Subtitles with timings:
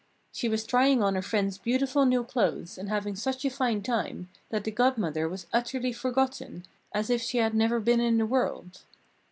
[0.31, 4.29] She was trying on her friend's beautiful new clothes and having such a fine time
[4.49, 8.81] that the Godmother was utterly forgotten, as if she had never been in the world.